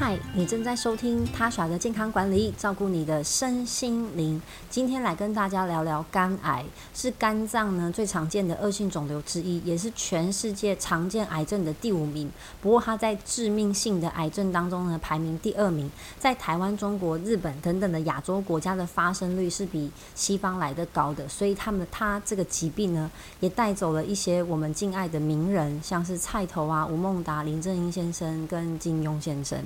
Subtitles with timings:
[0.00, 4.40] 嗨，你正在收听他耍的健康管理，照顾你的身心灵。
[4.70, 6.64] 今天来跟大家聊聊肝癌，
[6.94, 12.30] 是肝脏呢最常见的恶性肿瘤之一，也是全世界常见癌症的第五名。
[12.62, 15.90] 不过它在致命性的癌症当中呢，排名第二名。
[16.18, 23.10] 在台湾、中国、日本等等的亚洲国家的发生率是比西方来的高的，所以他们他这个疾病呢，
[23.40, 29.62] 也带走了一些我们敬爱的名人，像是菜头啊、吴孟达、林正英先生跟金庸先生。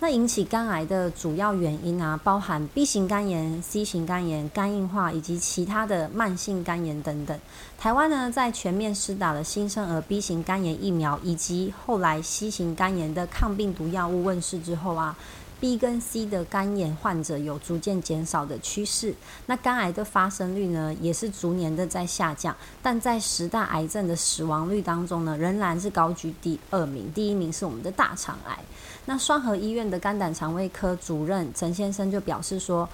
[0.00, 7.38] 那引起肝癌的主要原因啊，包含 B 型肝炎、C 型肝炎、肝硬化以及其他的慢性肝炎等等。
[7.78, 15.16] 台湾呢，在全面施打了新生儿 B 型肝炎疫苗以及后来 C 型肝炎的抗病毒药物问世之后啊。
[15.64, 19.14] B 跟 C 的肝炎患者有逐渐减少的趋势，
[19.46, 28.58] 那肝癌的发生率呢，也是逐年的在下降，但在十大癌症的死亡率当中呢，仍然是高居第二名，第一名是我们的大肠癌。
[29.06, 32.86] 那双河医院的肝胆肠胃科主任陈先生就表示说。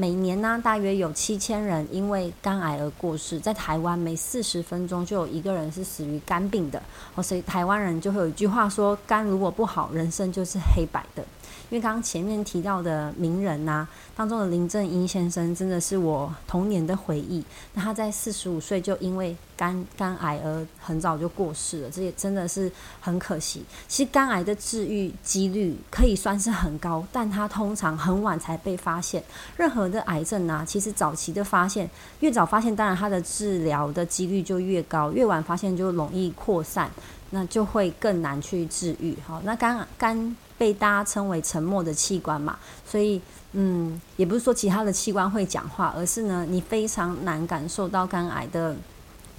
[0.00, 3.40] 每年呢，大约有七千人因为肝癌而过世。
[3.40, 6.80] 在台湾，每四十分钟就有一个人是死于肝病的。
[7.20, 11.24] 所以台湾人就会有一句话说：“肝如果不好，人生就是黑白的。”
[11.70, 17.44] 因为刚刚前面提到的名人呐，当中的林正英先生，真的是我童年的回忆。
[17.74, 23.62] 那他在四十五岁就因为肝肝癌而很早就过世了，这也真的是很可惜。
[23.86, 29.22] 其实肝癌的治愈几率可以算是很高，但它通常很晚才被发现。
[29.56, 31.88] 任何的癌症啊，其实早期的发现，
[32.20, 36.90] 越早发现，当然它的治疗的几率就越高；越晚发现就容易扩散，
[37.30, 39.14] 那就会更难去治愈。
[39.26, 43.20] 好，那肝肝被大家称为沉默的器官嘛，所以
[43.52, 48.76] 嗯，也不是说其他的器官会讲话，而是呢，你非常难感受到肝癌的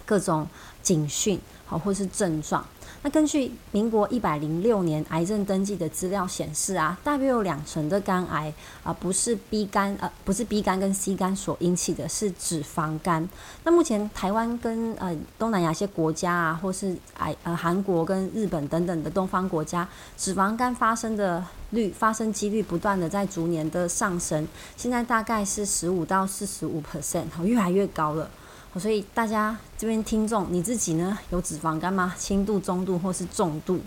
[0.10, 0.48] 各种
[0.82, 2.66] 警讯，好，或是症状。
[3.02, 8.52] 那根据民国一百零六年癌症登记的资料显示啊，大约有两成的肝癌
[8.84, 13.30] 啊不是 B 肝呃不是 B 肝跟 C 肝所引起的，是脂肪肝。
[13.64, 19.88] 那目前台湾跟呃东南亚一些国家啊，或是癌呃韩国跟日本等等的东方国家，
[20.18, 28.30] 脂肪肝发生的率发生几率不断的在逐年的上升，现在大概是十五到四十五 percent，好越来越高了。
[28.78, 32.14] 所以大家这边听众，你自己呢有脂肪肝吗？
[32.18, 33.80] 轻度、中度或是重度？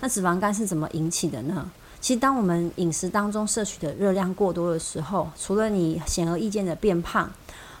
[0.00, 1.68] 那脂肪肝是怎么引起的呢？
[2.00, 7.28] 其实当我们饮食当中摄取的热量过多的时候，除了你显而易见的变胖，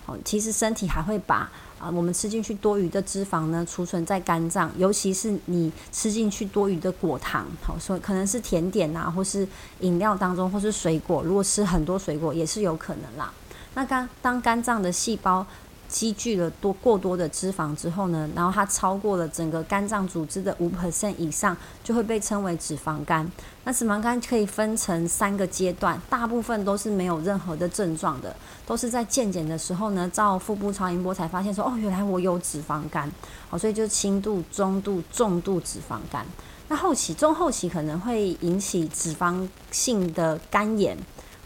[0.06, 1.48] 哦，其实身体还会把
[1.78, 9.46] 啊我们吃进去多余的脂肪呢储存在肝脏，尤其是你吃进去多余的果糖，好，所以可能是甜点啊，或是
[9.80, 13.32] 饮料当中，或是水果，如果吃很多水果也是有可能啦。
[13.74, 15.46] 那肝当肝脏的细胞。
[15.88, 23.28] 积聚了多过多的脂肪之后呢，然后它超过了整个肝脏组织的五 percent 以上，就会被称为脂肪肝。
[23.64, 33.10] 那脂肪肝可以分成三个阶段，大部分都是没有任何的症状的，都是在健检的时候呢，照腹部超音波才发现说，哦，原来我有脂肪肝。
[33.48, 36.24] 好，所以就是轻度、中度、重度脂肪肝。
[36.68, 40.94] 那后期、中后期可能会引起脂肪性的肝炎。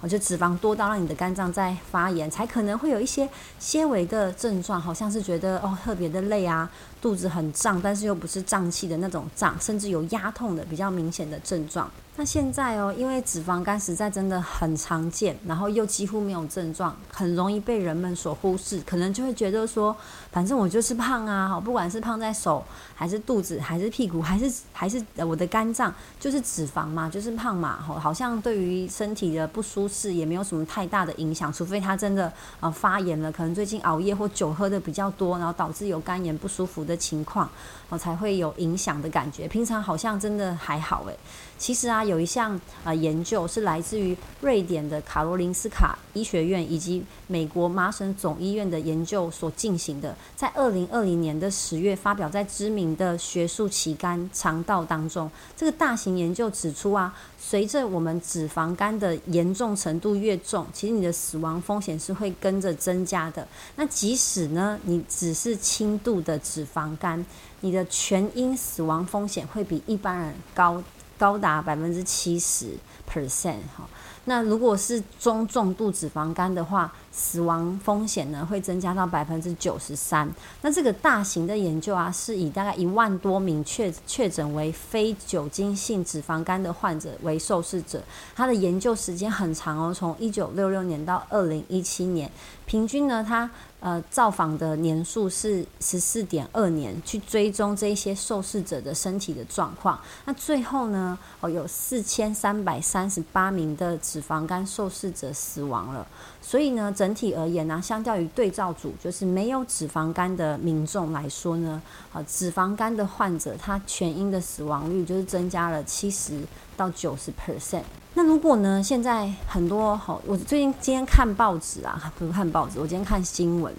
[0.03, 3.29] 我觉得脂肪多到让你的肝脏在发炎，才可能会有一些
[3.61, 6.69] 纤维的症状，好像是觉得哦特别的累啊，
[7.01, 11.89] 肚子很胀，但是又不是胀气的那种胀，甚至有压痛的比较明显的症状。
[12.15, 19.97] 那现在哦，因为脂肪肝实在真的很常见，然后又几乎没有症状，很容易被人们所忽视，可能就会觉得说，
[20.31, 22.63] 反正我就是胖啊，不管是胖在手，
[22.95, 32.31] 还是肚子，还是屁股，还是还是我的肝脏，就是脂肪嘛，就是胖嘛，吼，好像对于身体的不舒适也没有什么太大的影响，除非他真的
[32.61, 37.49] 啊发炎了，可能最近熬夜或酒喝的比较多，然后导致有肝炎不舒服的情况，
[37.89, 41.19] 哦才会有影响的感觉，平常好像真的还好诶。
[41.59, 55.31] 其实啊，有一项啊研究是来自于瑞典的卡罗林斯卡医学院以及美国麻省总医院的研究所进行的，在二零二零年的十月发表在知名的学术期刊《肠道》当中。
[55.57, 63.47] 这个大型研究指出啊，随着我们脂肪肝的严重程度越重，其实你的死亡风险是会跟着增加的。
[63.77, 67.25] 那即使呢，你只是轻度的脂肪肝，
[67.61, 70.83] 你的全因死亡风险会比一般人高。
[71.23, 72.77] 高达百分之七十
[73.09, 73.89] percent 哈，
[74.25, 80.29] 那如果是中重度脂肪肝的话，死亡风险呢会增加到百分之九十三。
[80.63, 88.03] 那这个大型的研究啊，是以大概一万多名确确诊为非酒精性脂肪肝的患者为受试者，
[88.35, 92.31] 他的研究时间很长哦，从一九六六年到二零一七年，
[92.65, 93.49] 平均呢，他
[93.81, 99.99] 呃，造访的年数是十四点二年，去追踪这些受试者的身体的状况。
[100.25, 106.07] 那最后呢，哦，有四千三百三十八名的脂肪肝受试者死亡了。
[106.41, 111.83] 所以呢，整体而言呢，相较于对照组，就是没有脂肪肝的民众来说呢，
[112.13, 116.39] 啊，脂肪肝的患者他全因的死亡率就是增加了七十
[116.77, 117.83] 到九十 percent。
[118.15, 123.75] 那如果呢，现在很多好，我最近今天看报纸啊，不是看报纸，我今天看新闻，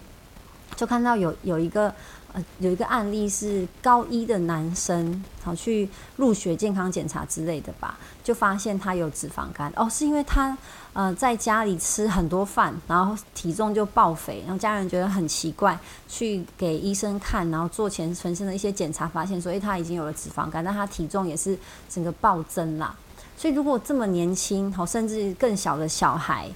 [0.76, 1.96] 就看到有有一个。
[2.34, 5.88] 呃，有一个案例是高一的男生，好去
[6.18, 9.72] 入学健康检查之类的吧，就发现他有脂肪肝。
[9.76, 10.58] 哦，是因为他
[10.94, 15.78] 呃在家里吃很多饭，然后体重就爆肥，然后家人觉得很奇怪，
[16.10, 21.56] 去给医生看，然后做全全身的一些检查，发现所以他已经有了脂肪肝，但他体重也是
[21.88, 22.96] 整个暴增啦。
[23.38, 26.50] 所以如果这么年轻，好甚至更小的小孩。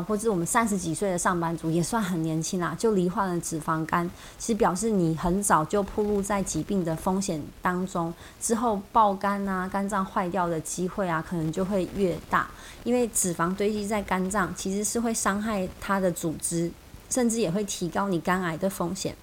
[0.00, 4.08] 或者我们三十几岁的上班族也算很年轻啦，就罹患了脂肪肝，
[4.38, 12.48] 其实表示你很早就暴露在疾病的风险当中，之后爆肝啊、肝脏坏掉的机会啊，可能就会越大。
[12.84, 16.70] 因为脂肪堆积在肝脏，其实是会伤害它的组织，
[17.10, 19.16] 甚至也会提高你肝癌的风险。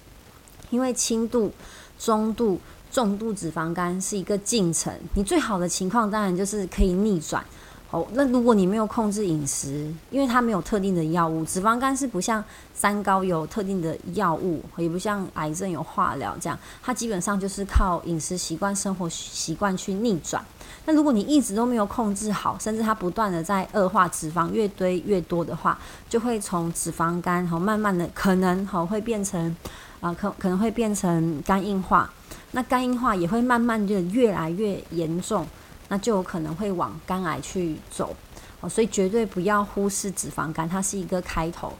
[0.68, 1.52] 因为轻度、
[1.98, 2.60] 中度、
[2.92, 7.44] 重度脂肪肝是一个进程，你最好的情况当然就是可以逆转。
[7.90, 12.42] 哦，那如果你没有控制饮食，因为它没有特定的药物，脂肪肝是不像
[12.72, 20.40] 三高有特定的药物，也不像癌症有化疗这样，它基本上就是靠饮食习惯、生活习惯去逆转。
[20.86, 25.76] 那如果你一直都没有控制好，甚至它不断的在恶化，脂肪越堆越多的话，
[26.08, 29.56] 就会从脂肪肝好慢慢的可能好会变成
[30.00, 32.08] 啊可可能会变成肝硬化，
[32.52, 35.44] 那肝硬化也会慢慢的越来越严重。
[35.92, 38.14] 那就有可能会往肝癌去走，
[38.60, 41.72] 哦，所以绝对不要忽视脂肪肝，它是一个开头，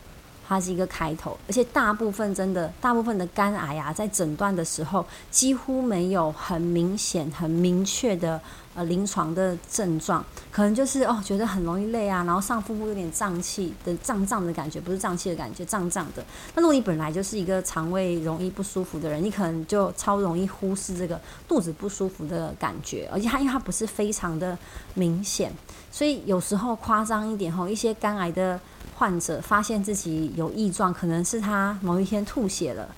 [0.49, 8.41] 它是一个开头，而且大部分真的，大部分的肝癌啊，在诊断的时候几乎没有很明显、很明确的。
[8.85, 16.25] 临床的症状可能就是哦，觉得很容易累啊，然后上腹部有点胀气的胀胀的感觉，不是胀气的感觉，胀胀的。
[16.55, 24.57] 那如果你本来就是一个肠胃容易不舒服的人，你可能就超容易忽视这个肚子不舒服的感觉，而且它因为它不是非常的
[24.95, 25.53] 明显，
[25.91, 28.61] 所以有时候夸张一点吼，一些肝癌的
[28.97, 32.89] 患者发现自己有异状，可能是他某一天吐血了。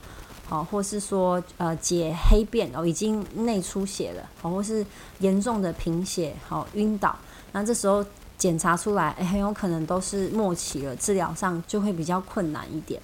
[0.53, 4.85] 哦，或是说呃解黑便哦，已经内出血了，哦，或是
[5.21, 7.17] 严重的贫血，好晕倒，
[7.53, 8.05] 那这时候
[8.37, 13.01] 检查出来，哎，很有可能都是末期了，治疗上就会比较困难一点。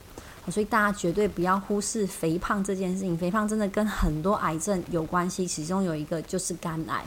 [0.50, 7.02] 所以大家绝对不要忽视肥胖这件事情，肥胖真的跟很多癌症有关系，其中有一个就是肝癌。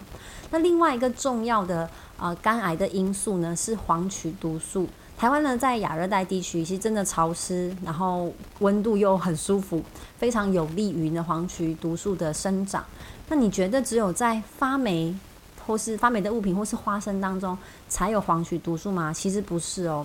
[0.50, 1.88] 那另外一个重要的
[2.18, 4.88] 呃肝癌的因素呢，是黄曲毒素。
[5.22, 9.80] 台湾呢，在亚热带地区，其实真的潮湿，然后温度又很舒服，
[10.18, 12.84] 非常有利于呢黄曲毒素的生长。
[13.30, 15.16] 那你觉得只有在发霉
[15.64, 17.56] 或是发霉的物品或是花生当中
[17.88, 19.14] 才有黄曲毒素吗？
[19.14, 20.04] 其实不是哦，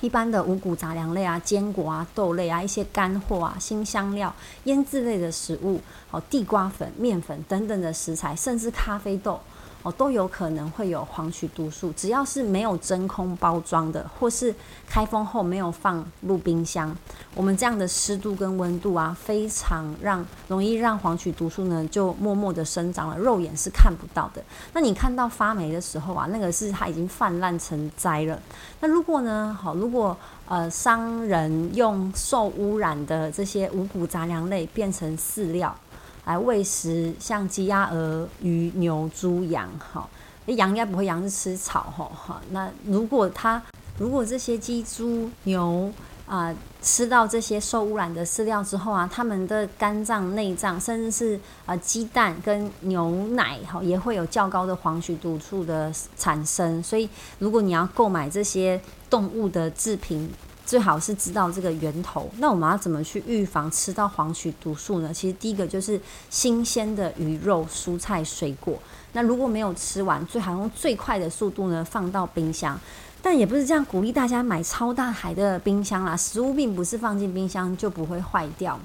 [0.00, 5.80] 一般的五谷杂粮类啊、坚果啊、豆类啊、一些干货啊、新香料、腌制类的食物，
[6.10, 9.38] 哦，地瓜粉、面粉等等的食材，甚至咖啡豆。
[9.82, 14.54] 哦，都有可能会有黄曲毒素，只要是没有真空包装的，或是
[14.86, 16.94] 开封后没有放入冰箱，
[17.34, 24.44] 我们这样的湿度跟温度啊，非常让容易让黄曲毒素呢就默默的生长了，肉眼是看不到的。
[24.74, 28.38] 那你看到发霉的时候啊，那个是它已经泛滥成灾了。
[28.80, 30.14] 那如果呢，好，如果
[30.46, 35.74] 呃商人用受污染的这些五谷杂粮类变成饲料。
[36.24, 40.08] 来喂食像鸡鸭鹅鱼牛猪羊，哈，
[40.46, 42.40] 羊应该不会，羊是吃草，哈哈。
[42.50, 43.60] 那如果它
[43.98, 45.92] 如果这些鸡猪牛
[46.26, 56.80] 啊吃到这些受污染的饲料之后啊，它们的肝脏内脏甚至是啊鸡蛋跟牛奶，哈，也会有较高的黄曲毒素的产生。
[56.82, 57.08] 所以
[57.40, 60.30] 如果你要购买这些动物的制品，
[60.70, 62.30] 最好是知道这个源头。
[62.38, 65.12] 那我们要怎么去预防吃到黄曲毒素呢？
[65.12, 66.00] 其实第一个就是
[66.30, 68.78] 新鲜的鱼肉、蔬菜、水果。
[69.12, 72.78] 那如果没有吃完，最好用最快的速度呢放到冰箱。
[73.20, 76.16] 但也不是这样鼓励大家买超大台的冰箱啦。
[76.16, 78.78] 食物并不是放进冰箱就不会坏掉。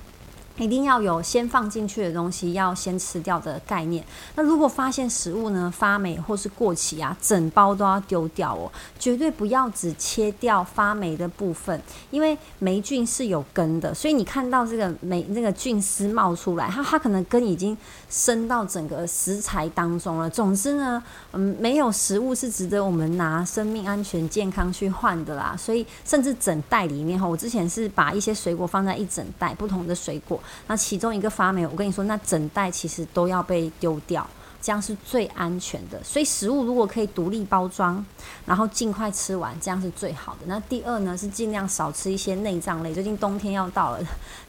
[0.57, 4.03] 一定要有先放进去的东西要先吃掉的概念。
[4.35, 17.77] 那如果发现食物呢发霉或是过期啊，整包都要丢掉哦，绝对不要只切掉发霉的部分，因为霉菌是有根的，所以你看到这个霉那个菌丝冒出来，它它可能根已经
[18.09, 20.29] 伸到整个食材当中了。
[20.29, 25.55] 总之呢，嗯，没有食物是值得我们拿生命安全健康去换的啦。
[25.57, 30.39] 所以甚至整袋里面哈，我之前是把一些水果放在一整袋不同的水果。
[30.67, 34.27] 那其中一个发霉，我跟你说，那整袋其实都要被丢掉。
[34.61, 38.03] 这样是最安全的，所以食物如果可以独立包装，
[38.47, 40.47] 然后尽快吃完，这样是最好的。
[40.47, 42.91] 那第二呢，是尽量少吃一些内脏类。
[42.91, 43.99] 最近冬天要到了，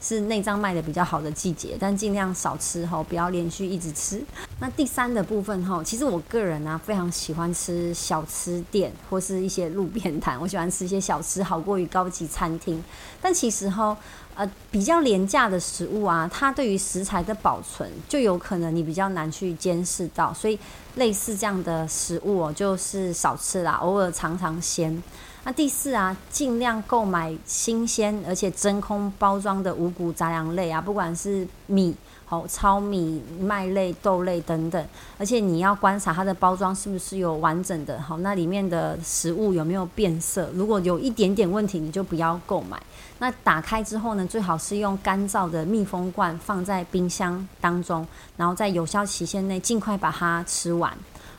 [0.00, 4.24] 是内脏卖的比较好的季节，但尽量少吃哈，不要连续一直吃。
[4.58, 12.82] 那第三的部分哈，其实我个人呢非常喜欢吃小吃店或是一些路边摊，我喜欢吃一些小吃，好过于高级餐厅。
[13.20, 13.94] 但其实哈。
[14.36, 20.58] 呃，比较廉价的食物啊，它对于食材的保存就有可能你比较难去监视到，所以
[20.96, 25.02] 类似这样的食物哦，就是少吃啦，偶尔尝尝鲜。
[25.44, 31.94] 那第四啊，尽量购买新鲜而且真空包装的五谷杂粮类啊，不管是米。
[32.28, 34.84] 好，糙米、麦类、豆类等等，
[35.16, 38.02] 而且你要观察它的包装是不是有完整的。
[38.02, 40.50] 好，那里面的食物有没有变色？
[40.52, 42.82] 如果有一点点问题，你就不要购买。
[43.20, 48.04] 那打开之后呢，最好是用干燥的密封罐放在冰箱当中，
[48.36, 50.92] 然后在有效期限内尽快把它吃完。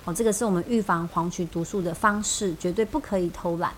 [0.06, 3.74] 哦，这个是我们预防黄曲毒素的方式，绝对不可以偷懒。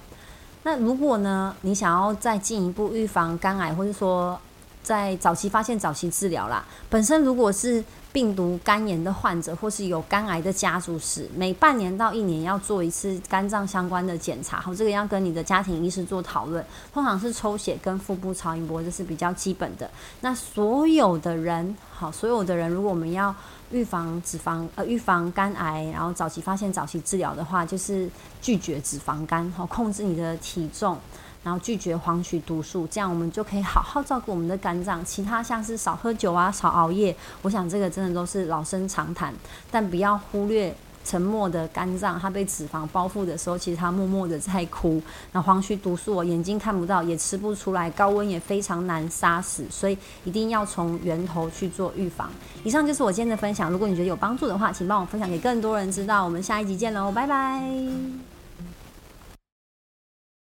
[0.61, 4.39] 那如果呢，你想要再进一步预防肝癌，或者说
[4.81, 6.65] 在早期发现、早期治疗啦。
[6.89, 14.59] 本身如果是病毒肝炎的患者，或是有肝癌的家族史，每半年到一年要做一次肝脏相关的检查。
[14.59, 16.65] 好，这个要跟你的家庭医师做讨论。
[16.91, 19.89] 通常是抽血跟腹部超音波，这是比较基本的。
[20.21, 23.33] 那所有的人，好，所有的人，如果我们要
[23.69, 28.09] 预防脂肪呃预防肝癌，然后早期发现、早期治疗的话，就是
[28.41, 30.97] 拒绝脂肪肝，好，控制你的体重。
[31.43, 35.03] 然后拒绝黄曲毒素，这样我们就可以好好照顾我们的肝脏。
[35.05, 39.33] 其他像是少喝酒啊、少熬夜，我想这个真的都是老生常谈。
[39.71, 45.01] 但不要忽略沉默的肝脏，它被脂肪包覆的时候，其实它默默的在哭。
[45.31, 52.29] 那黄曲毒素，我眼睛看不到，也吃不出来，高温也非常难杀死，所以一定要从源头去做预防。
[52.63, 53.71] 以上就是我今天的分享。
[53.71, 56.23] 如果你觉得有帮助的话，请帮我分享给更多人知道。
[56.23, 58.28] 我们下一集见喽，拜拜。